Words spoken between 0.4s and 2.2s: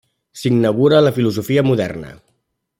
S'inaugura la filosofia moderna.